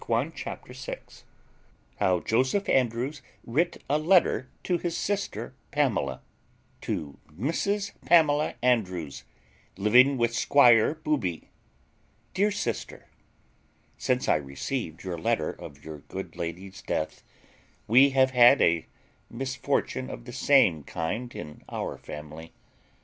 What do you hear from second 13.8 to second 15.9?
Since I received your letter of